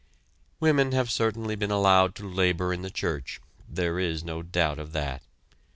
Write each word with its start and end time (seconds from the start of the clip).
Women 0.59 0.93
have 0.93 1.11
certainly 1.11 1.55
been 1.55 1.69
allowed 1.69 2.15
to 2.15 2.27
labor 2.27 2.73
in 2.73 2.81
the 2.81 2.89
church. 2.89 3.39
There 3.69 3.99
is 3.99 4.23
no 4.23 4.41
doubt 4.41 4.79
of 4.79 4.93
that. 4.93 5.21